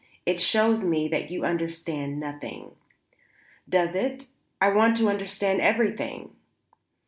[0.25, 2.71] It shows me that you understand nothing."
[3.69, 4.25] "Does it?
[4.59, 6.35] I want to understand everything."